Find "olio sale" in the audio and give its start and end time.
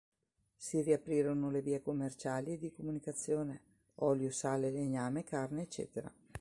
3.97-4.71